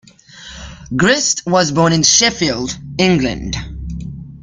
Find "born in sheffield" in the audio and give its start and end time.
1.71-2.75